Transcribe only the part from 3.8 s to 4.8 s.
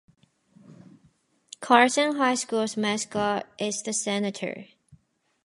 the Senator.